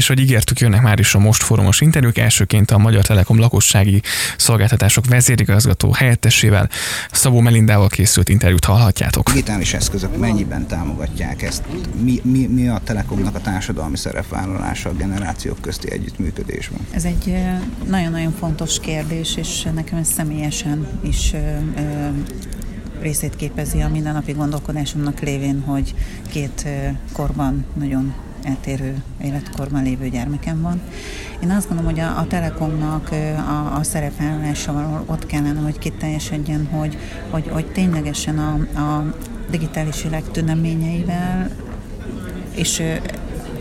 [0.00, 4.02] És hogy ígértük, jönnek már is a most fórumos interjúk, elsőként a Magyar Telekom lakossági
[4.36, 6.68] szolgáltatások vezérigazgató helyettesével,
[7.12, 9.30] Szabó Melindával készült interjút hallhatjátok.
[9.30, 11.62] Digitális eszközök mennyiben támogatják ezt?
[12.02, 16.80] Mi, mi, mi a Telekomnak a társadalmi szerepvállalása a generációk közti együttműködésben?
[16.90, 17.34] Ez egy
[17.88, 21.32] nagyon-nagyon fontos kérdés, és nekem ez személyesen is
[23.00, 25.94] részét képezi a mindennapi gondolkodásomnak lévén, hogy
[26.30, 26.68] két
[27.12, 30.80] korban nagyon eltérő életkorban lévő gyermekem van.
[31.42, 33.10] Én azt gondolom, hogy a, a Telekomnak
[33.48, 36.98] a, a szerepvállalása ott kellene, hogy kiteljesedjen, hogy,
[37.30, 39.14] hogy, hogy ténylegesen a, a
[39.50, 41.50] digitális világ tüneményeivel
[42.54, 42.82] és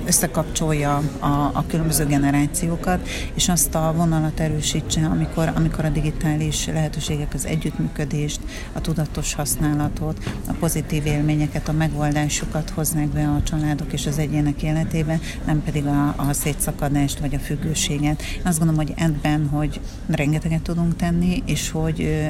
[0.09, 7.33] összekapcsolja a, a különböző generációkat, és azt a vonalat erősítse, amikor, amikor a digitális lehetőségek
[7.33, 8.39] az együttműködést,
[8.73, 10.17] a tudatos használatot,
[10.47, 15.85] a pozitív élményeket, a megoldásokat hoznák be a családok és az egyének életébe, nem pedig
[15.85, 18.21] a, a szétszakadást vagy a függőséget.
[18.43, 22.27] Azt gondolom, hogy ebben, hogy rengeteget tudunk tenni, és hogy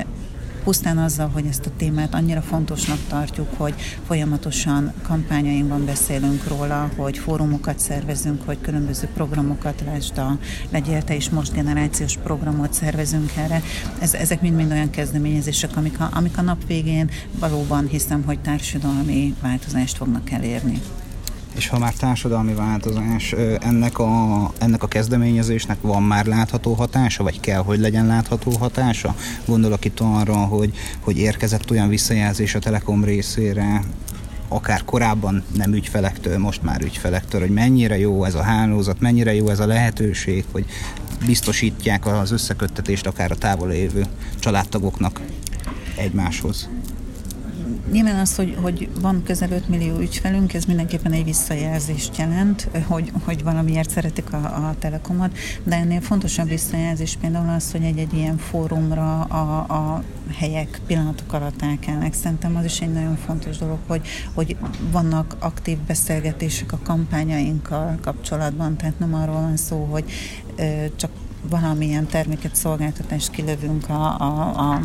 [0.70, 3.74] pusztán azzal, hogy ezt a témát annyira fontosnak tartjuk, hogy
[4.06, 10.38] folyamatosan kampányainkban beszélünk róla, hogy fórumokat szervezünk, hogy különböző programokat, lásd a
[10.72, 13.62] Legyél te is most generációs programot szervezünk erre.
[14.00, 19.36] Ez, ezek mind-mind olyan kezdeményezések, amik a, amik a nap végén valóban hiszem, hogy társadalmi
[19.42, 20.82] változást fognak elérni
[21.60, 27.40] és ha már társadalmi változás, ennek a, ennek a kezdeményezésnek van már látható hatása, vagy
[27.40, 29.16] kell, hogy legyen látható hatása?
[29.46, 33.84] Gondolok itt arra, hogy, hogy érkezett olyan visszajelzés a Telekom részére,
[34.48, 39.50] akár korábban nem ügyfelektől, most már ügyfelektől, hogy mennyire jó ez a hálózat, mennyire jó
[39.50, 40.66] ez a lehetőség, hogy
[41.26, 44.06] biztosítják az összeköttetést akár a távol lévő
[44.40, 45.22] családtagoknak
[45.98, 46.70] egymáshoz.
[47.92, 53.12] Nyilván az, hogy, hogy van közel 5 millió ügyfelünk, ez mindenképpen egy visszajelzést jelent, hogy,
[53.24, 58.38] hogy valamiért szeretik a, a telekomot, de ennél fontosabb visszajelzés például az, hogy egy-egy ilyen
[58.38, 60.04] fórumra a, a
[60.38, 62.14] helyek pillanatok alatt elkelnek.
[62.14, 64.56] Szerintem az is egy nagyon fontos dolog, hogy, hogy
[64.92, 70.04] vannak aktív beszélgetések a kampányainkkal kapcsolatban, tehát nem arról van szó, hogy
[70.56, 71.12] ö, csak
[71.50, 74.80] valamilyen terméket, szolgáltatást kilövünk a, a, a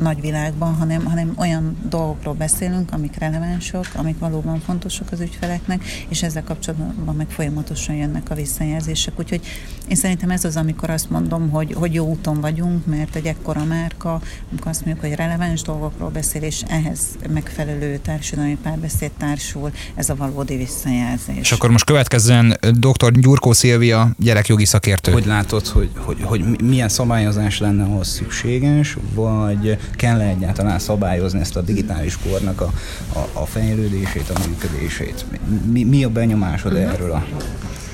[0.00, 6.44] nagyvilágban, hanem, hanem olyan dolgokról beszélünk, amik relevánsak, amik valóban fontosak az ügyfeleknek, és ezzel
[6.44, 9.18] kapcsolatban meg folyamatosan jönnek a visszajelzések.
[9.18, 9.40] Úgyhogy
[9.88, 13.64] én szerintem ez az, amikor azt mondom, hogy, hogy jó úton vagyunk, mert egy ekkora
[13.64, 17.00] márka, amikor azt mondjuk, hogy releváns dolgokról beszél, és ehhez
[17.32, 21.38] megfelelő társadalmi párbeszéd társul, ez a valódi visszajelzés.
[21.40, 23.12] És akkor most következzen dr.
[23.12, 25.12] Gyurkó Szilvia, gyerekjogi szakértő.
[25.12, 31.56] Hogy látod, hogy, hogy, hogy milyen szabályozás lenne ahhoz szükséges, vagy kell-e egyáltalán szabályozni ezt
[31.56, 32.72] a digitális kornak a,
[33.12, 35.24] a, a fejlődését, a működését?
[35.72, 36.92] Mi, mi a benyomásod uh-huh.
[36.92, 37.26] erről a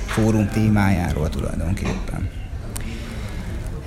[0.05, 2.29] fórum témájáról tulajdonképpen?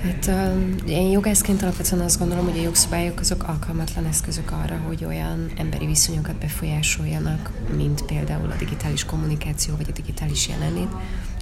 [0.03, 5.05] Hát uh, én jogászként alapvetően azt gondolom, hogy a jogszabályok azok alkalmatlan eszközök arra, hogy
[5.05, 10.89] olyan emberi viszonyokat befolyásoljanak, mint például a digitális kommunikáció vagy a digitális jelenlét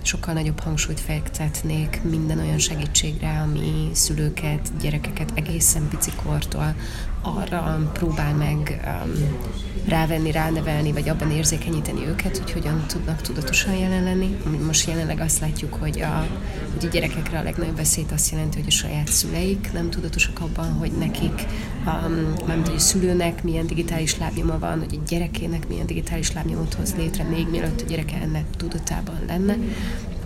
[0.06, 6.76] sokkal nagyobb hangsúlyt fektetnék minden olyan segítségre, ami szülőket, gyerekeket egészen picikortól
[7.22, 9.40] arra próbál meg um,
[9.88, 14.38] rávenni, ránevelni, vagy abban érzékenyíteni őket, hogy hogyan tudnak tudatosan jelen lenni.
[14.66, 16.28] Most jelenleg azt látjuk, hogy a,
[16.74, 20.74] hogy a gyerekekre a legnagyobb veszélyt azt jelenti, hogy a saját szüleik nem tudatosak abban,
[20.74, 21.46] hogy nekik,
[21.85, 26.74] um, nem hogy a szülőnek milyen digitális lábnyoma van, hogy a gyerekének milyen digitális lábnyomot
[26.74, 29.58] hoz létre, még mielőtt a gyereke ennek tudatában lenne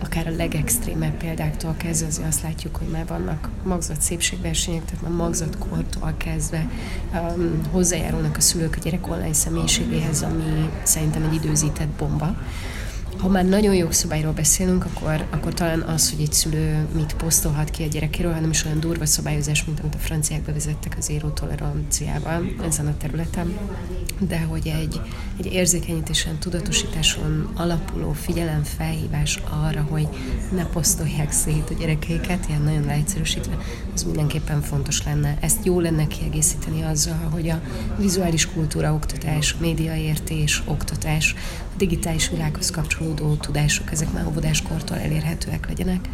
[0.04, 5.12] akár a legextrémebb példáktól kezdve azért azt látjuk, hogy már vannak magzat szépségversenyek, tehát már
[5.12, 6.70] magzatkortól kezdve
[7.14, 12.36] um, hozzájárulnak a szülők a gyerek online személyiségéhez, ami szerintem egy időzített bomba.
[13.24, 17.84] Ha már nagyon jogszabályról beszélünk, akkor, akkor talán az, hogy egy szülő mit posztolhat ki
[17.84, 22.46] a gyerekéről, hanem is olyan durva szabályozás, mint amit a franciák bevezettek az éró toleranciával
[22.64, 23.58] ezen a területen,
[24.20, 25.02] de hogy egy,
[25.38, 30.08] egy érzékenyítésen, tudatosításon alapuló figyelemfelhívás arra, hogy
[30.56, 33.58] ne posztolják szét a gyerekeiket, ilyen nagyon leegyszerűsítve,
[33.94, 35.38] az mindenképpen fontos lenne.
[35.40, 37.62] Ezt jó lenne kiegészíteni azzal, hogy a
[37.98, 41.36] vizuális kultúra oktatás, médiaértés, oktatás,
[41.74, 46.10] a digitális világhoz kapcsolódó tudások, ezek már óvodáskortól elérhetőek legyenek.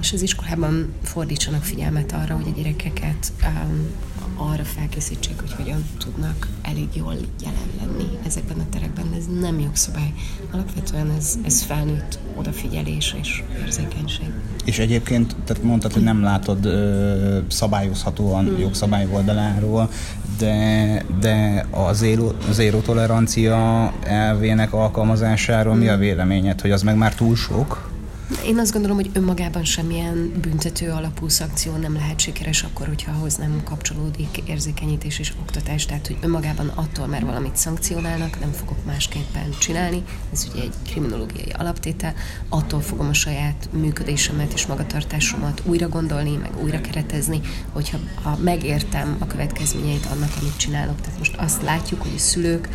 [0.00, 3.90] És az iskolában fordítsanak figyelmet arra, hogy a gyerekeket um,
[4.38, 9.06] arra felkészítsék, hogy hogyan tudnak elég jól jelen lenni ezekben a terekben.
[9.16, 10.12] Ez nem jogszabály.
[10.52, 14.26] Alapvetően ez, ez felnőtt odafigyelés és érzékenység.
[14.64, 18.58] És egyébként, tehát mondtad, hogy nem látod ö, szabályozhatóan hmm.
[18.58, 19.90] jogszabály oldaláról,
[20.38, 25.82] de, de a zéró, zéró tolerancia elvének alkalmazásáról hmm.
[25.82, 26.00] mi a hmm.
[26.00, 27.97] véleményed, hogy az meg már túl sok?
[28.44, 33.36] Én azt gondolom, hogy önmagában semmilyen büntető alapú szakció nem lehet sikeres akkor, hogyha ahhoz
[33.36, 35.86] nem kapcsolódik érzékenyítés és oktatás.
[35.86, 40.02] Tehát, hogy önmagában attól, mert valamit szankcionálnak, nem fogok másképpen csinálni.
[40.32, 42.14] Ez ugye egy kriminológiai alaptétel.
[42.48, 47.40] Attól fogom a saját működésemet és magatartásomat újra gondolni, meg újra keretezni,
[47.72, 51.00] hogyha ha megértem a következményeit annak, amit csinálok.
[51.00, 52.68] Tehát most azt látjuk, hogy a szülők,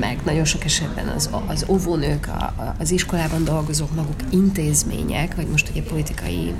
[0.00, 5.46] meg nagyon sok esetben az, az óvónők, a, az iskolában dolgozók maguk intézmények, intézmények, vagy
[5.46, 6.54] most ugye politikai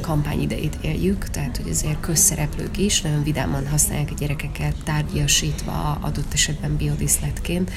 [0.00, 6.32] kampány idejét éljük, tehát hogy azért közszereplők is nagyon vidáman használják a gyerekeket tárgyasítva, adott
[6.32, 7.70] esetben biodiszletként,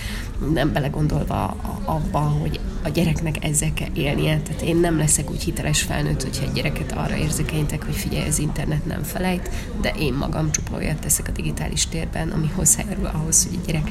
[0.54, 1.56] nem belegondolva
[1.86, 4.40] abba, hogy a gyereknek ezzel kell élnie.
[4.40, 8.40] Tehát én nem leszek úgy hiteles felnőtt, hogyha egy gyereket arra érzékenyítek, hogy figyelj, az
[8.40, 9.50] internet nem felejt,
[9.82, 13.90] de én magam csupa olyat teszek a digitális térben, ami hozzájárul ahhoz, hogy a gyerek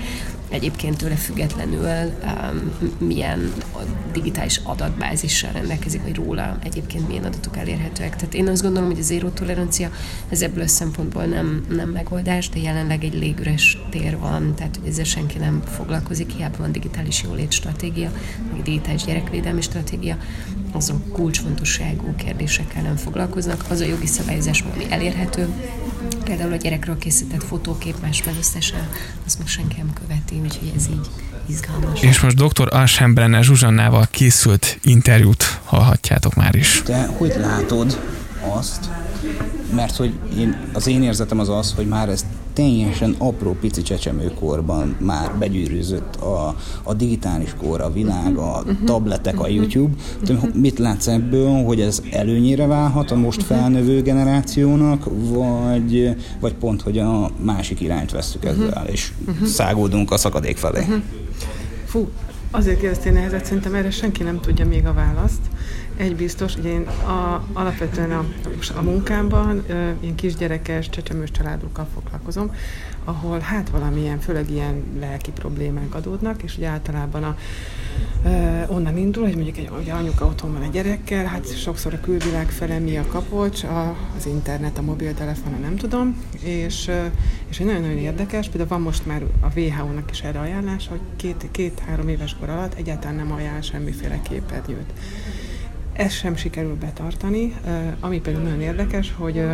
[0.49, 3.53] egyébként tőle függetlenül um, milyen
[4.13, 8.17] digitális adatbázissal rendelkezik, vagy róla egyébként milyen adatok elérhetőek.
[8.17, 9.91] Tehát én azt gondolom, hogy a zéró tolerancia
[10.29, 14.89] ez ebből a szempontból nem, nem megoldás, de jelenleg egy légüres tér van, tehát hogy
[14.89, 18.11] ezzel senki nem foglalkozik, hiába van digitális jólét stratégia,
[18.53, 20.17] meg digitális gyerekvédelmi stratégia,
[20.73, 23.65] azok kulcsfontosságú kérdésekkel nem foglalkoznak.
[23.69, 25.49] Az a jogi szabályozás, ami elérhető,
[26.25, 28.89] például a gyerekről készített fotókép más megosztása,
[29.27, 32.03] azt most senki nem követi, úgyhogy ez így izgalmas.
[32.03, 32.69] És most dr.
[32.71, 36.83] Alsembrenner Zsuzsannával készült interjút hallhatjátok már is.
[36.85, 38.01] Te hogy látod
[38.57, 38.89] azt,
[39.75, 44.97] mert hogy én, az én érzetem az az, hogy már ez teljesen apró pici csecsemőkorban
[45.01, 48.85] már begyűrűzött a, a digitális kor, a világ, a mhm.
[48.85, 49.53] tabletek, a mhm.
[49.53, 49.95] YouTube.
[50.25, 53.47] Te mit látsz ebből, hogy ez előnyére válhat a most mhm.
[53.47, 59.13] felnövő generációnak, vagy, vagy pont, hogy a másik irányt veszük ezzel, és
[59.45, 60.87] szágódunk a szakadék felé?
[61.89, 62.11] Fú,
[62.51, 65.41] azért kérdeztél nehezet, szerintem erre senki nem tudja még a választ.
[65.97, 68.25] Egy biztos, hogy én a, alapvetően a,
[68.77, 72.55] a munkámban ö, ilyen kisgyerekes, csecsemős családokkal foglalkozom,
[73.09, 77.37] ahol hát valamilyen, főleg ilyen lelki problémák adódnak, és ugye általában a,
[78.25, 82.01] ö, onnan indul, hogy mondjuk egy hogy anyuka otthon van a gyerekkel, hát sokszor a
[82.01, 86.91] külvilág fele mi a kapocs, a, az internet, a mobiltelefon, nem tudom, és,
[87.49, 92.07] és egy nagyon-nagyon érdekes, például van most már a WHO-nak is erre ajánlás, hogy két-három
[92.07, 94.93] két, éves kor alatt egyáltalán nem ajánl semmiféle képernyőt.
[95.93, 97.55] Ezt sem sikerül betartani,
[98.01, 99.45] ami pedig nagyon érdekes, hogy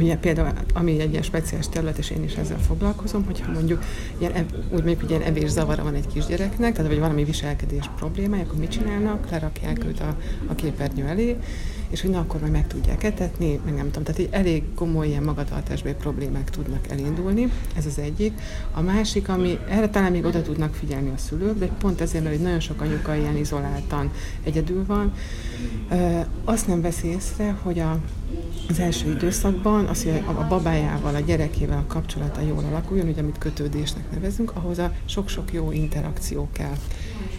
[0.00, 3.82] Ugye például, ami egy ilyen speciális terület, és én is ezzel foglalkozom, hogyha mondjuk
[4.18, 8.58] ilyen, úgy mondjuk, hogy ilyen evészavara van egy kisgyereknek, tehát vagy valami viselkedés problémája, akkor
[8.58, 9.30] mit csinálnak?
[9.30, 10.16] Lerakják őt a,
[10.46, 11.36] a képernyő elé,
[11.88, 14.02] és hogy na akkor majd meg tudják etetni, meg nem tudom.
[14.02, 18.40] Tehát egy elég komoly ilyen magatartásbeli problémák tudnak elindulni, ez az egyik.
[18.74, 22.42] A másik, ami erre talán még oda tudnak figyelni a szülők, de pont ezért, mert
[22.42, 24.10] nagyon sok anyuka ilyen izoláltan
[24.44, 25.12] egyedül van,
[26.44, 27.98] azt nem veszi észre, hogy a,
[28.68, 33.38] az első időszakban az, hogy a babájával, a gyerekével a kapcsolata jól alakuljon, ugye amit
[33.38, 36.76] kötődésnek nevezünk, ahhoz a sok-sok jó interakció kell.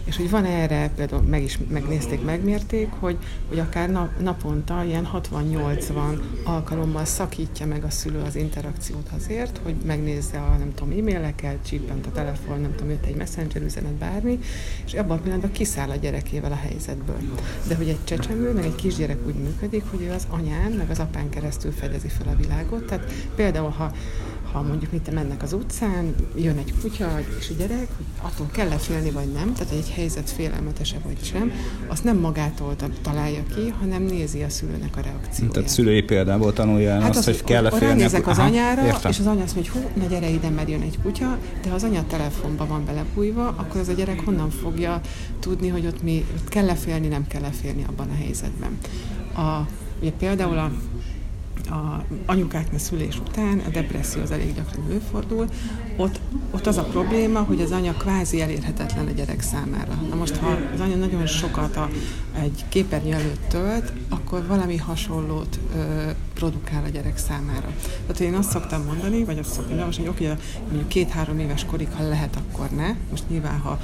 [0.04, 3.18] És hogy van erre, például meg is megnézték, megmérték, hogy,
[3.48, 9.76] hogy akár nap, naponta ilyen 60-80 alkalommal szakítja meg a szülő az interakciót azért, hogy
[9.86, 14.40] megnézze a, nem tudom, e-maileket, csípent a telefon, nem tudom, jött egy messenger üzenet, bármi,
[14.86, 17.20] és abban a pillanatban kiszáll a gyerekével a helyzetből.
[17.68, 21.00] De hogy egy csecsemő, meg egy kisgyerek úgy működik, hogy ő az anyán, meg az
[21.00, 22.86] apán keresztül fedezi fel a világot.
[22.86, 23.92] Tehát például, ha
[24.52, 28.78] ha mondjuk mit mennek az utcán, jön egy kutya és egy gyerek, hogy attól kell-e
[28.78, 31.52] félni, vagy nem, tehát egy helyzet félelmetese vagy sem,
[31.88, 35.54] azt nem magától találja ki, hanem nézi a szülőnek a reakcióját.
[35.54, 38.02] Tehát szülői példából tanulja el hát azt, az, hogy kell-e félni.
[38.02, 39.12] Nézek az Aha, anyára, értem.
[39.12, 41.70] és az anya azt mondja, hogy hú, ne gyere ide, mert jön egy kutya, de
[41.70, 45.02] ha az anya telefonba van belebújva, akkor az a gyerek honnan fogja
[45.40, 48.78] tudni, hogy ott mi ott kell-e félni, nem kell-e félni abban a helyzetben.
[49.36, 49.68] A,
[50.02, 50.72] ugye például a
[51.70, 55.48] a anyukáknak szülés után a depresszió az elég gyakran előfordul,
[55.98, 56.20] ott,
[56.52, 60.02] ott az a probléma, hogy az anya kvázi elérhetetlen a gyerek számára.
[60.10, 61.90] Na most, ha az anya nagyon sokat a,
[62.42, 67.74] egy képernyő előtt tölt, akkor valami hasonlót ö, produkál a gyerek számára.
[68.02, 71.88] Tehát én azt szoktam mondani, vagy azt szoktam javasolni, hogy oké, mondjuk két-három éves korig,
[71.92, 72.96] ha lehet, akkor ne.
[73.10, 73.80] Most nyilván, ha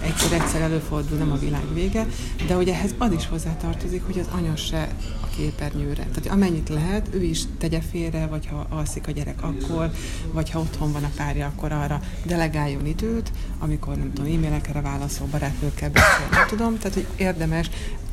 [0.00, 2.06] egyszer-egyszer előfordul, nem a világ vége,
[2.46, 4.88] de hogy ehhez az is hozzátartozik, hogy az anya se
[5.22, 6.02] a képernyőre.
[6.02, 9.90] Tehát amennyit lehet, ő is tegye félre, vagy ha alszik a gyerek akkor,
[10.32, 15.26] vagy ha otthon van a párja, akkor arra delegáljon időt, amikor nem tudom, e-mailekre válaszol,
[15.30, 16.78] barátnőkkel beszél, nem tudom.
[16.78, 17.70] Tehát, hogy érdemes,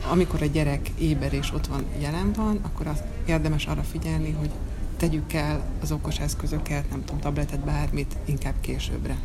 [0.09, 4.49] amikor a gyerek éber és ott van, jelen van, akkor az érdemes arra figyelni, hogy
[4.97, 9.17] tegyük el az okos eszközöket, nem tudom, tabletet, bármit, inkább későbbre.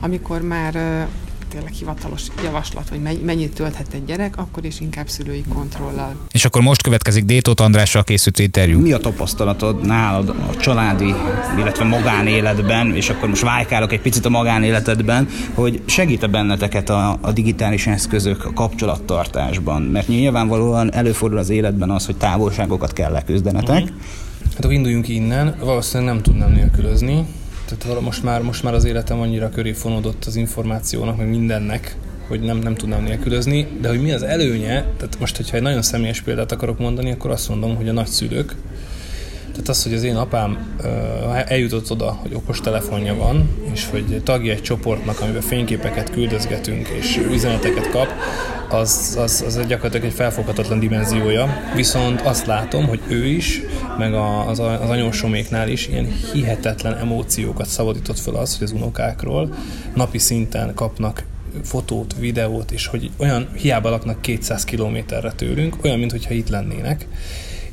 [0.00, 1.08] Amikor már
[1.54, 6.14] tényleg hivatalos javaslat, hogy mennyit tölthet egy gyerek, akkor is inkább szülői kontrollal.
[6.30, 8.80] És akkor most következik Détót Andrással készült interjú.
[8.80, 11.14] Mi a tapasztalatod nálad a családi,
[11.58, 17.32] illetve magánéletben, és akkor most vájkálok egy picit a magánéletedben, hogy segít-e benneteket a, a
[17.32, 19.82] digitális eszközök a kapcsolattartásban?
[19.82, 23.82] Mert nyilvánvalóan előfordul az életben az, hogy távolságokat kell leküzdenetek.
[23.82, 23.98] Uh-huh.
[24.54, 27.26] Hát akkor induljunk innen, valószínűleg nem tudnám nélkülözni
[27.68, 31.96] tehát most már, most már az életem annyira köré fonódott az információnak, meg mindennek,
[32.28, 35.82] hogy nem, nem tudnám nélkülözni, de hogy mi az előnye, tehát most, hogyha egy nagyon
[35.82, 38.54] személyes példát akarok mondani, akkor azt mondom, hogy a nagyszülők,
[39.54, 40.76] tehát az, hogy az én apám
[41.46, 47.20] eljutott oda, hogy okos telefonja van, és hogy tagja egy csoportnak, amiben fényképeket küldözgetünk és
[47.30, 48.08] üzeneteket kap,
[48.68, 51.62] az, az, az gyakorlatilag egy felfoghatatlan dimenziója.
[51.74, 53.60] Viszont azt látom, hogy ő is,
[53.98, 59.54] meg az, az anyósoméknál is ilyen hihetetlen emóciókat szabadított fel az, hogy az unokákról
[59.94, 61.24] napi szinten kapnak
[61.62, 67.06] fotót, videót, és hogy olyan hiába laknak 200 kilométerre tőlünk, olyan, mintha itt lennének,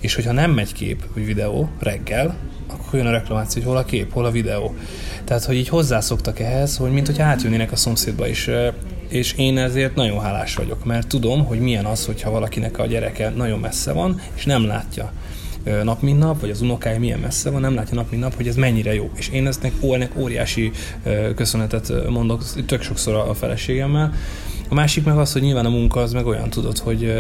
[0.02, 2.36] és hogyha nem megy kép vagy videó reggel,
[2.68, 4.76] akkor jön a reklamáció, hogy hol a kép, hol a videó.
[5.24, 8.50] Tehát, hogy így hozzászoktak ehhez, hogy mint hogy átjönnének a szomszédba is.
[9.10, 13.30] És én ezért nagyon hálás vagyok, mert tudom, hogy milyen az, hogyha valakinek a gyereke
[13.30, 15.12] nagyon messze van, és nem látja
[15.84, 18.48] nap mint nap, vagy az unokája milyen messze van, nem látja nap mint nap, hogy
[18.48, 19.12] ez mennyire jó.
[19.16, 20.72] És én eznek, ennek óriási
[21.36, 24.14] köszönetet mondok tök sokszor a feleségemmel.
[24.70, 27.14] A másik meg az, hogy nyilván a munka az meg olyan tudod, hogy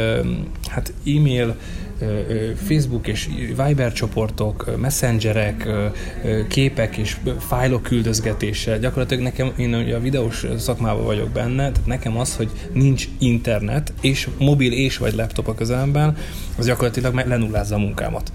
[0.69, 1.55] hát e-mail,
[2.55, 3.29] Facebook és
[3.65, 5.67] Viber csoportok, messengerek,
[6.48, 8.77] képek és fájlok küldözgetése.
[8.77, 14.27] Gyakorlatilag nekem, én a videós szakmában vagyok benne, tehát nekem az, hogy nincs internet, és
[14.38, 16.17] mobil és vagy laptop a közelemben,
[16.58, 18.31] az gyakorlatilag lenullázza a munkámat.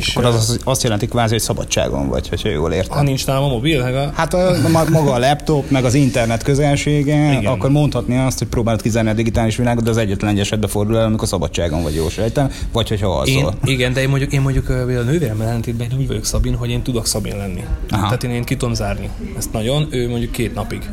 [0.00, 2.96] És akkor az, az azt jelenti kvázi, hogy szabadságon vagy, hogyha jól értem.
[2.96, 4.10] Ha nincs nálam a mobil, meg a...
[4.14, 4.52] Hát a,
[4.90, 7.52] maga a laptop, meg az internet közelsége, Igen.
[7.52, 10.98] akkor mondhatni azt, hogy próbálod kizárni a digitális világot, de az egyetlen egy esetben fordul
[10.98, 13.54] el, amikor szabadságon vagy, jó sejtem, vagy hogyha alszol.
[13.64, 16.82] Én, igen, de én mondjuk, én mondjuk a nővérem ellentétben úgy vagyok Szabin, hogy én
[16.82, 17.64] tudok Szabin lenni.
[17.90, 18.02] Aha.
[18.02, 19.10] Tehát én, én ki tudom zárni.
[19.36, 20.90] Ezt nagyon, ő mondjuk két napig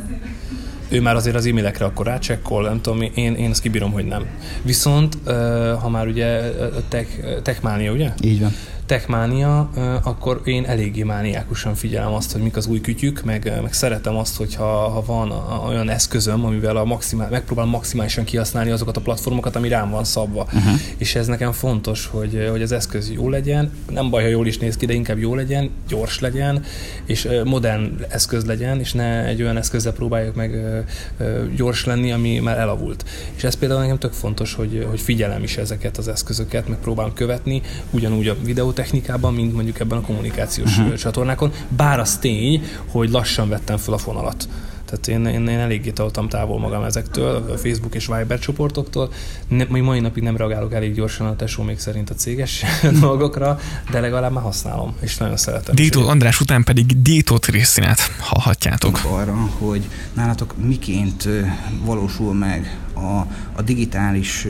[0.90, 4.26] ő már azért az e-mailekre akkor rácsekkol, nem tudom, én, én ezt kibírom, hogy nem.
[4.62, 5.18] Viszont,
[5.80, 6.40] ha már ugye
[6.88, 7.08] tech,
[7.42, 8.12] techmánia, ugye?
[8.22, 8.52] Így van
[8.88, 9.70] techmánia,
[10.02, 14.36] akkor én eléggé mániákusan figyelem azt, hogy mik az új kütyük, meg, meg szeretem azt,
[14.36, 15.32] hogyha ha van
[15.68, 20.42] olyan eszközöm, amivel a maximál, megpróbálom maximálisan kihasználni azokat a platformokat, ami rám van szabva.
[20.42, 20.80] Uh-huh.
[20.96, 24.58] És ez nekem fontos, hogy, hogy az eszköz jó legyen, nem baj, ha jól is
[24.58, 26.64] néz ki, de inkább jó legyen, gyors legyen,
[27.04, 30.56] és modern eszköz legyen, és ne egy olyan eszközzel próbáljuk meg
[31.56, 33.04] gyors lenni, ami már elavult.
[33.36, 37.12] És ez például nekem tök fontos, hogy, hogy figyelem is ezeket az eszközöket, meg próbálom
[37.14, 40.94] követni, ugyanúgy a videót technikában, mint mondjuk ebben a kommunikációs uh-huh.
[40.94, 41.52] csatornákon.
[41.68, 44.48] Bár az tény, hogy lassan vettem fel a fonalat.
[44.84, 49.12] Tehát én, én, én eléggé tartom távol magam ezektől, a Facebook és Viber csoportoktól.
[49.48, 52.64] Ne, mai, mai napig nem reagálok elég gyorsan a tesó még szerint a céges
[53.00, 53.58] dolgokra,
[53.90, 55.74] de legalább már használom, és nagyon szeretem.
[55.74, 59.00] Détó András után pedig Détó Trisztinát hallhatjátok.
[59.04, 61.28] Arra, hogy nálatok miként
[61.84, 63.26] valósul meg a,
[63.56, 64.46] a digitális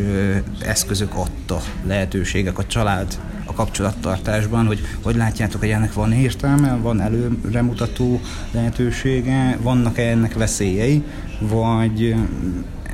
[0.61, 7.01] eszközök adta lehetőségek a család a kapcsolattartásban, hogy hogy látjátok, hogy ennek van értelme, van
[7.01, 11.03] előremutató lehetősége, vannak-e ennek veszélyei,
[11.41, 12.15] vagy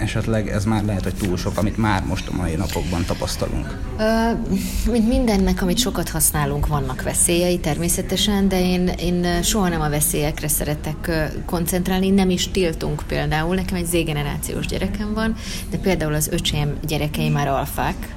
[0.04, 3.78] esetleg ez már lehet, hogy túl sok, amit már most a mai napokban tapasztalunk?
[3.98, 9.88] Uh, mint mindennek, amit sokat használunk, vannak veszélyei természetesen, de én, én soha nem a
[9.88, 13.54] veszélyekre szeretek koncentrálni, nem is tiltunk például.
[13.54, 15.34] Nekem egy Z-generációs gyerekem van,
[15.70, 18.14] de például az öcsém gyerekei már alfák,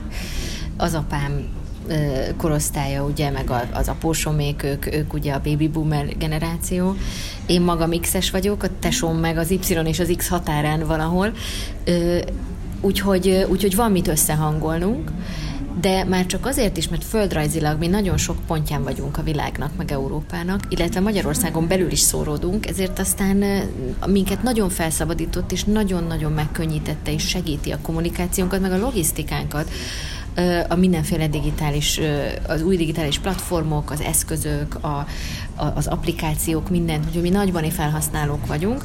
[0.77, 1.47] az apám
[2.37, 6.95] korosztálya, ugye, meg az apósomék, ők, ők ugye a baby boomer generáció.
[7.45, 11.33] Én magam X-es vagyok, a tesóm meg az Y és az X határán valahol.
[12.81, 15.11] Úgyhogy, úgyhogy van mit összehangolnunk
[15.81, 19.91] de már csak azért is, mert földrajzilag mi nagyon sok pontján vagyunk a világnak, meg
[19.91, 23.43] Európának, illetve Magyarországon belül is szóródunk, ezért aztán
[24.05, 29.69] minket nagyon felszabadított, és nagyon-nagyon megkönnyítette, és segíti a kommunikációnkat, meg a logisztikánkat,
[30.67, 31.99] a mindenféle digitális,
[32.47, 35.07] az új digitális platformok, az eszközök, a,
[35.75, 38.83] az applikációk, minden, hogy mi nagybani felhasználók vagyunk,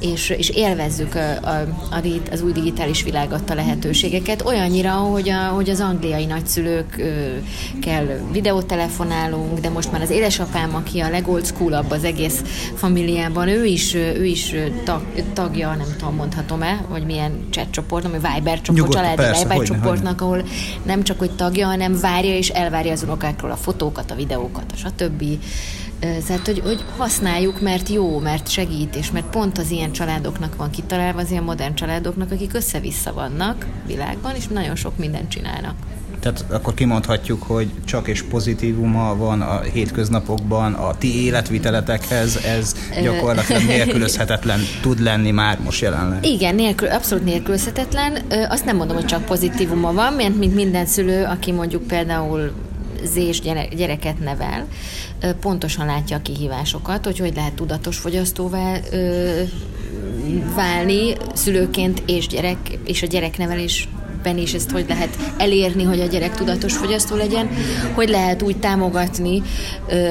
[0.00, 1.60] és, és élvezzük a, a,
[1.90, 2.00] a,
[2.30, 9.68] az új digitális világ adta lehetőségeket, olyannyira, hogy, a, hogy az angliai nagyszülőkkel videótelefonálunk, de
[9.68, 12.42] most már az édesapám, aki a legold school az egész
[12.74, 15.02] familiában, ő is, ő is tag,
[15.32, 19.56] tagja, nem tudom, mondhatom-e, hogy milyen chat csoport, ami Viber csoport, Nyugodtan, családi persze, Viber
[19.56, 20.42] hogyne, csoportnak, ahol
[20.82, 24.76] nem csak hogy tagja, hanem várja és elvárja az unokákról a fotókat, a videókat, a
[24.76, 25.24] stb.
[26.02, 30.70] Tehát, hogy, hogy használjuk, mert jó, mert segít, és mert pont az ilyen családoknak van
[30.70, 35.74] kitalálva, az ilyen modern családoknak, akik össze-vissza vannak világban, és nagyon sok mindent csinálnak.
[36.20, 43.62] Tehát akkor kimondhatjuk, hogy csak és pozitívuma van a hétköznapokban a ti életviteletekhez, ez gyakorlatilag
[43.76, 46.24] nélkülözhetetlen tud lenni már most jelenleg.
[46.24, 48.16] Igen, nélkül, abszolút nélkülözhetetlen.
[48.48, 52.52] Azt nem mondom, hogy csak pozitívuma van, mert mint minden szülő, aki mondjuk például
[53.04, 53.40] zés
[53.76, 54.66] gyereket nevel,
[55.40, 58.78] pontosan látja a kihívásokat, hogy hogy lehet tudatos fogyasztóvá
[60.54, 63.88] válni szülőként és gyerek, és a gyereknevelés
[64.22, 67.48] éppen is ezt hogy lehet elérni, hogy a gyerek tudatos fogyasztó legyen,
[67.94, 69.42] hogy lehet úgy támogatni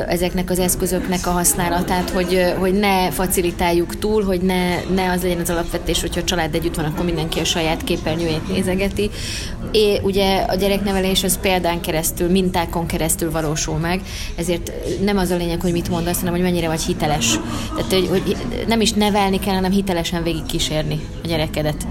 [0.08, 5.40] ezeknek az eszközöknek a használatát, hogy, hogy ne facilitáljuk túl, hogy ne, ne az legyen
[5.40, 9.10] az alapvetés, hogyha a család együtt van, akkor mindenki a saját képernyőjét nézegeti.
[9.72, 14.02] É, ugye a gyereknevelés az példán keresztül, mintákon keresztül valósul meg,
[14.36, 14.72] ezért
[15.04, 17.40] nem az a lényeg, hogy mit mondasz, hanem hogy mennyire vagy hiteles.
[17.76, 18.38] Tehát, hogy, hogy
[18.68, 21.88] nem is nevelni kell, hanem hitelesen végig kísérni a gyerekedet.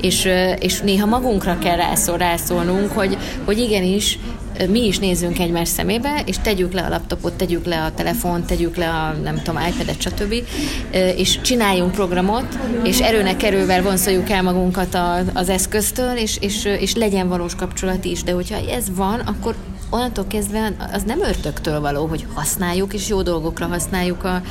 [0.00, 4.18] És, és néha magunkra kell rászól, rászólnunk, hogy, hogy igenis
[4.68, 8.76] mi is nézzünk egymás szemébe, és tegyük le a laptopot, tegyük le a telefont, tegyük
[8.76, 10.34] le a, nem tudom, iPad-et, stb.
[11.16, 14.98] És csináljunk programot, és erőnek erővel vonszoljuk el magunkat
[15.32, 18.22] az eszköztől, és, és, és legyen valós kapcsolat is.
[18.22, 19.54] De hogyha ez van, akkor
[19.90, 24.42] onnantól kezdve az nem örtöktől való, hogy használjuk, és jó dolgokra használjuk a,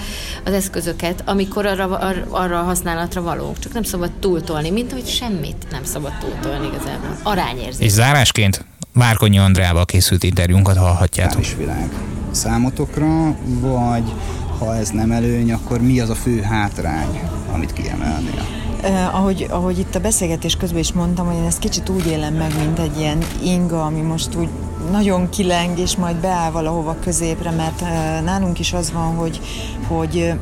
[0.43, 3.60] az eszközöket, amikor arra, ar, arra a használatra valók.
[3.60, 7.17] Csak nem szabad túltolni, mint hogy semmit nem szabad túltolni igazából.
[7.24, 7.86] Arányérzés.
[7.86, 11.45] És zárásként Márkonyi Andrával készült interjúnkat hallhatjátok.
[11.57, 11.89] világ
[12.31, 14.13] számotokra, vagy
[14.59, 17.19] ha ez nem előny, akkor mi az a fő hátrány,
[17.53, 18.45] amit kiemelnél?
[18.81, 22.33] Eh, ahogy, ahogy itt a beszélgetés közben is mondtam, hogy én ezt kicsit úgy élem
[22.33, 24.50] meg, mint egy ilyen inga, ami most úgy
[24.91, 29.41] nagyon kileng, és majd beáll valahova középre, mert eh, nálunk is az van, hogy,
[29.88, 30.38] hogy eh,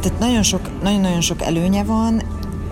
[0.00, 2.22] tehát nagyon sok, nagyon-nagyon sok előnye van,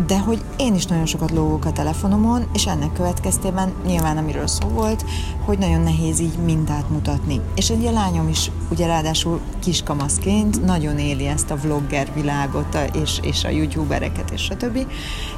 [0.06, 4.68] de hogy én is nagyon sokat lógok a telefonomon, és ennek következtében nyilván amiről szó
[4.68, 5.04] volt,
[5.44, 7.40] hogy nagyon nehéz így mintát mutatni.
[7.54, 13.44] És egy lányom is ugye ráadásul kiskamaszként nagyon éli ezt a vlogger világot, és, és
[13.44, 14.86] a youtubereket, és a többi,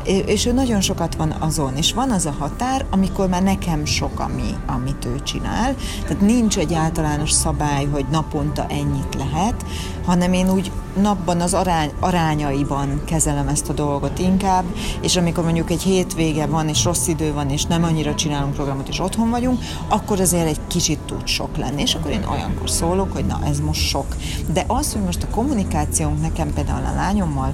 [0.04, 4.20] és ő nagyon sokat van azon, és van az a határ, amikor már nekem sok,
[4.20, 9.64] ami, amit ő csinál, tehát nincs egy általános szabály, hogy naponta ennyit lehet,
[10.08, 14.64] hanem én úgy napban az arány, arányaiban kezelem ezt a dolgot inkább,
[15.00, 18.88] és amikor mondjuk egy hétvége van, és rossz idő van, és nem annyira csinálunk programot,
[18.88, 23.12] és otthon vagyunk, akkor azért egy kicsit tud sok lenni, és akkor én olyankor szólok,
[23.12, 24.16] hogy na ez most sok.
[24.52, 27.52] De az, hogy most a kommunikációnk nekem például a lányommal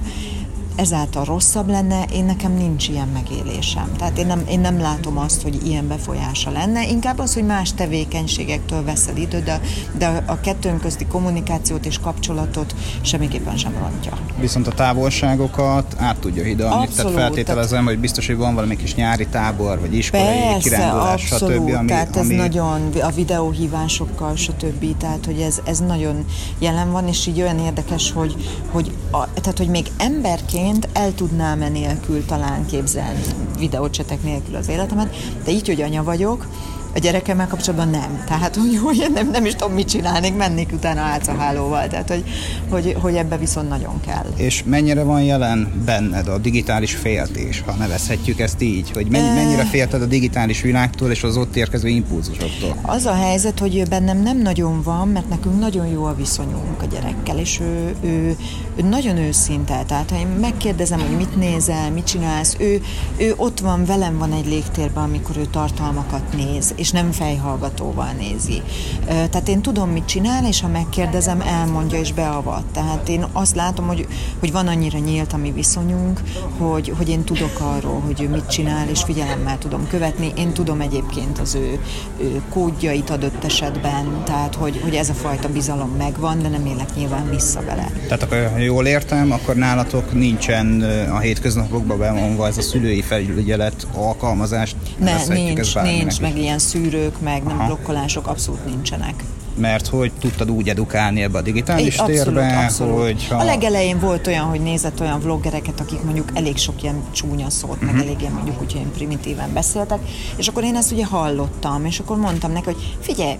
[0.75, 3.91] ezáltal rosszabb lenne, én nekem nincs ilyen megélésem.
[3.97, 7.73] Tehát én nem, én nem látom azt, hogy ilyen befolyása lenne, inkább az, hogy más
[7.73, 9.61] tevékenységektől veszed időt, de,
[9.97, 14.17] de a kettőnk közti kommunikációt és kapcsolatot semmiképpen sem rontja.
[14.39, 17.85] Viszont a távolságokat át tudja hidalni, abszolút, tehát feltételezem, tehát...
[17.85, 21.75] hogy biztos, hogy van valami kis nyári tábor, vagy iskolai Persze, kirándulás, abszolút, stb.
[21.75, 22.35] Ami, tehát ez ami...
[22.35, 24.97] nagyon, a videóhívásokkal, stb.
[24.97, 26.25] Tehát, hogy ez, ez nagyon
[26.59, 28.35] jelen van, és így olyan érdekes, hogy,
[28.71, 33.21] hogy, a, tehát, hogy még emberként egyébként el tudnám nélkül talán képzelni
[33.57, 36.47] videócsetek nélkül az életemet, de így, hogy anya vagyok,
[36.95, 38.23] a gyerekemmel kapcsolatban nem.
[38.27, 41.87] Tehát, hogy, hogy nem, nem is tudom, mit csinálnék, mennék utána álcahálóval.
[41.87, 42.23] Tehát, hogy,
[42.69, 44.25] hogy, hogy ebbe viszont nagyon kell.
[44.35, 48.91] És mennyire van jelen benned a digitális féltés, ha nevezhetjük ezt így?
[48.91, 52.75] Hogy mennyire félted a digitális világtól és az ott érkező impulzusoktól?
[52.81, 56.85] Az a helyzet, hogy bennem nem nagyon van, mert nekünk nagyon jó a viszonyunk a
[56.85, 58.35] gyerekkel, és ő, ő,
[58.75, 59.83] ő nagyon őszinte.
[59.87, 62.81] Tehát, ha én megkérdezem, hogy mit nézel, mit csinálsz, ő,
[63.17, 68.61] ő ott van, velem van egy légtérben, amikor ő tartalmakat néz, és nem fejhallgatóval nézi.
[69.05, 72.63] Tehát én tudom, mit csinál, és ha megkérdezem, elmondja és beavat.
[72.73, 74.07] Tehát én azt látom, hogy,
[74.39, 76.21] hogy van annyira nyílt a mi viszonyunk,
[76.57, 80.33] hogy, hogy én tudok arról, hogy ő mit csinál, és figyelemmel tudom követni.
[80.37, 81.79] Én tudom egyébként az ő,
[82.21, 86.95] ő kódjait adott esetben, tehát hogy, hogy ez a fajta bizalom megvan, de nem élek
[86.95, 87.91] nyilván vissza vele.
[88.03, 93.87] Tehát akkor, ha jól értem, akkor nálatok nincsen a hétköznapokban bevonva ez a szülői felügyelet
[93.93, 94.75] alkalmazás.
[94.97, 97.65] Ne, nincs, nincs, meg ilyen szűrők, meg nem Aha.
[97.65, 99.23] blokkolások abszolút nincsenek.
[99.57, 103.01] mert hogy tudtad úgy edukálni ebbe a digitális Egy, térbe, abszolút, abszolút.
[103.01, 107.49] hogy A legelején volt olyan, hogy nézett olyan vloggereket, akik mondjuk elég sok ilyen csúnya
[107.49, 107.91] szót, uh-huh.
[107.91, 109.99] meg elég ilyen mondjuk úgy ilyen primitíven beszéltek,
[110.35, 113.37] és akkor én ezt ugye hallottam, és akkor mondtam neki, hogy figyelj,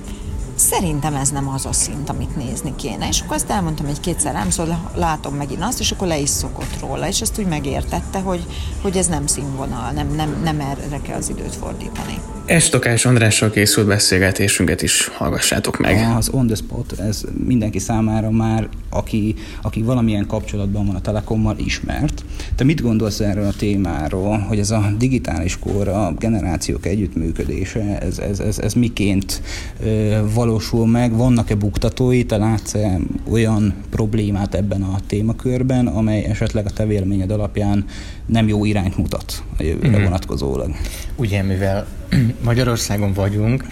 [0.56, 3.08] szerintem ez nem az a szint, amit nézni kéne.
[3.08, 6.30] És akkor azt elmondtam egy kétszer, nem szóval látom megint azt, és akkor le is
[6.30, 8.46] szokott róla, és ezt úgy megértette, hogy,
[8.82, 12.18] hogy ez nem színvonal, nem, nem, nem erre kell az időt fordítani.
[12.46, 16.16] Estokás Andrással készült beszélgetésünket is hallgassátok meg.
[16.18, 21.56] Az on the spot, ez mindenki számára már, aki, aki valamilyen kapcsolatban van a Telekommal
[21.58, 22.26] ismert.
[22.56, 28.20] Te mit gondolsz erről a témáról, hogy ez a digitális kor, a generációk együttműködése, ez,
[28.20, 29.42] ez, ez, ez miként
[29.84, 31.16] ö, valósul meg?
[31.16, 32.26] Vannak-e buktatói?
[32.26, 37.86] Te látsz -e olyan problémát ebben a témakörben, amely esetleg a te véleményed alapján
[38.26, 40.04] nem jó irányt mutat a jövőre mm.
[40.04, 40.72] vonatkozólag?
[41.16, 41.88] Ugye, mivel
[42.44, 43.66] Magyarországon vagyunk,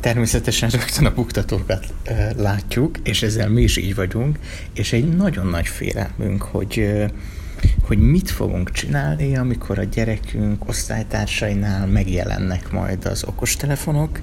[0.00, 1.94] természetesen rögtön a buktatókat
[2.36, 4.38] látjuk, és ezzel mi is így vagyunk,
[4.72, 6.94] és egy nagyon nagy félelmünk, hogy
[7.86, 14.20] hogy mit fogunk csinálni, amikor a gyerekünk osztálytársainál megjelennek majd az okostelefonok,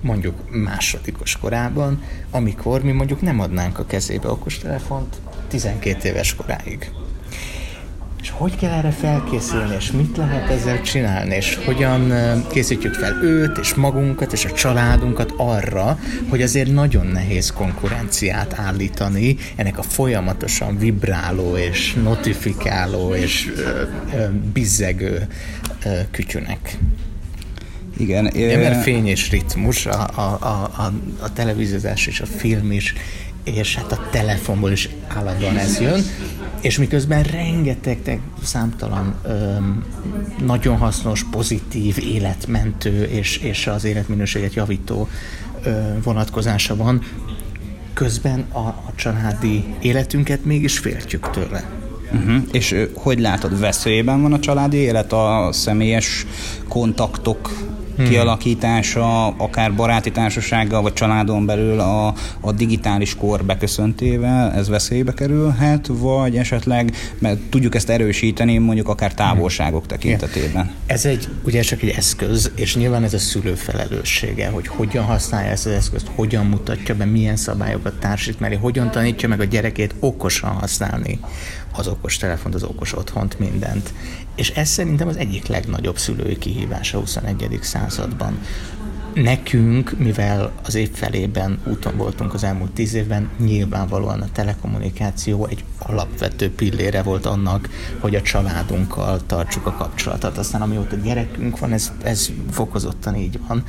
[0.00, 5.16] mondjuk másodikos korában, amikor mi mondjuk nem adnánk a kezébe okostelefont
[5.48, 6.90] 12 éves koráig.
[8.28, 12.12] És hogy kell erre felkészülni, és mit lehet ezzel csinálni, és hogyan
[12.50, 19.36] készítjük fel őt, és magunkat, és a családunkat arra, hogy azért nagyon nehéz konkurenciát állítani
[19.56, 23.82] ennek a folyamatosan vibráló, és notifikáló, és ö,
[24.14, 25.26] ö, bizzegő
[25.84, 26.78] ö, kütyünek.
[27.96, 28.26] Igen.
[28.26, 30.38] Ugye, mert fény és ritmus, a, a,
[30.76, 32.94] a, a televíziózás és a film is,
[33.54, 36.02] és hát a telefonból is állandóan ez jön,
[36.60, 39.84] és miközben rengeteg számtalan öm,
[40.44, 45.08] nagyon hasznos, pozitív, életmentő és, és az életminőséget javító
[45.62, 45.70] ö,
[46.02, 47.02] vonatkozása van,
[47.92, 51.64] közben a, a családi életünket mégis féltjük tőle.
[52.12, 52.42] Uh-huh.
[52.52, 56.26] És hogy látod, veszélyben van a családi élet, a személyes
[56.68, 57.50] kontaktok
[57.98, 58.08] hmm.
[58.08, 65.86] kialakítása, akár baráti társasággal, vagy családon belül a, a digitális kor beköszöntével, ez veszélybe kerülhet,
[65.86, 69.88] vagy esetleg, mert tudjuk ezt erősíteni, mondjuk akár távolságok hmm.
[69.88, 70.70] tekintetében.
[70.86, 75.50] Ez egy, ugye csak egy eszköz, és nyilván ez a szülő felelőssége, hogy hogyan használja
[75.50, 79.94] ezt az eszközt, hogyan mutatja be, milyen szabályokat társít mellé, hogyan tanítja meg a gyerekét
[80.00, 81.20] okosan használni
[81.72, 83.92] az okos telefont, az okos otthont, mindent.
[84.34, 87.58] És ez szerintem az egyik legnagyobb szülői kihívás a 21.
[87.62, 88.38] században.
[89.14, 95.64] Nekünk, mivel az év felében úton voltunk az elmúlt tíz évben, nyilvánvalóan a telekommunikáció egy
[95.78, 97.68] alapvető pillére volt annak,
[98.00, 100.38] hogy a családunkkal tartsuk a kapcsolatot.
[100.38, 103.64] Aztán amióta gyerekünk van, ez, ez fokozottan így van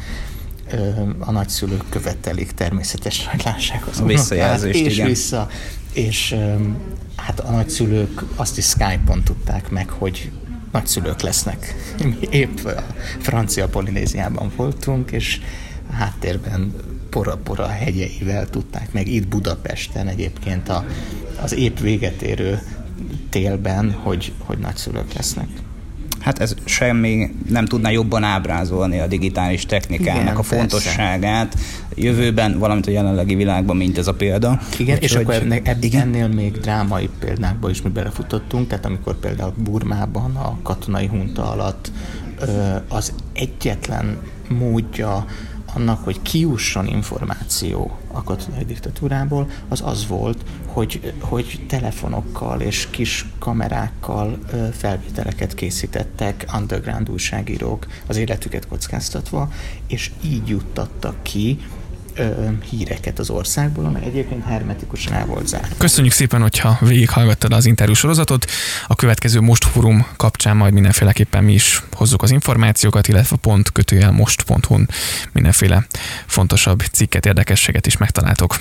[1.20, 5.08] a nagyszülők követelik természetesen, hogy lássák az a visszajelzést, és igen.
[5.08, 5.50] vissza,
[5.94, 6.36] és
[7.16, 10.32] hát a nagyszülők azt is Skype-on tudták meg, hogy
[10.72, 11.76] nagyszülők lesznek.
[12.04, 12.84] Mi épp a
[13.20, 15.40] francia Polinéziában voltunk, és
[15.92, 16.74] háttérben
[17.10, 20.86] pora-pora hegyeivel tudták meg itt Budapesten egyébként a,
[21.42, 22.60] az épp véget érő
[23.30, 25.48] télben, hogy, hogy nagyszülők lesznek.
[26.20, 31.68] Hát ez semmi nem tudná jobban ábrázolni a digitális technikának Igen, a fontosságát persze.
[31.96, 34.60] jövőben, valamint a jelenlegi világban, mint ez a példa.
[34.78, 36.02] Igen, Úgy, és hogy, akkor ennek, ebb, igen?
[36.02, 41.92] ennél még drámai példákba is mi belefutottunk, tehát amikor például Burmában a katonai hunta alatt
[42.88, 45.26] az egyetlen módja
[45.74, 53.26] annak, hogy kiusson információ a katonai diktatúrából, az az volt, hogy, hogy telefonokkal és kis
[53.40, 54.40] kamerákkal
[54.72, 59.52] felvételeket készítettek underground újságírók az életüket kockáztatva,
[59.88, 61.60] és így juttattak ki
[62.70, 65.68] híreket az országból, amely egyébként hermetikusan el volt zárva.
[65.78, 68.46] Köszönjük szépen, hogyha végighallgattad az interjú sorozatot.
[68.88, 74.12] A következő Most Fórum kapcsán majd mindenféleképpen mi is hozzuk az információkat, illetve pont kötőjel
[74.12, 74.84] most.hu
[75.32, 75.88] mindenféle
[76.26, 78.58] fontosabb cikket, érdekességet is megtaláltok.